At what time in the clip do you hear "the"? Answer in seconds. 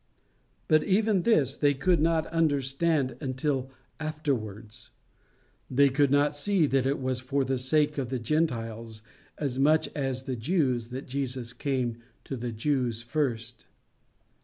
7.45-7.59, 8.09-8.17, 10.23-10.35, 12.35-12.51